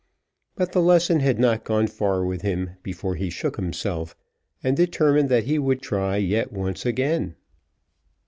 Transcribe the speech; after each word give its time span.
But 0.55 0.71
the 0.71 0.81
lesson 0.81 1.19
had 1.19 1.37
not 1.39 1.63
gone 1.63 1.85
far 1.85 2.25
with 2.25 2.41
him 2.41 2.71
before 2.81 3.13
he 3.13 3.29
shook 3.29 3.57
himself, 3.57 4.15
and 4.63 4.75
determined 4.75 5.29
that 5.29 5.43
he 5.43 5.59
would 5.59 5.79
try 5.83 6.17
yet 6.17 6.51
once 6.51 6.87
again. 6.87 7.35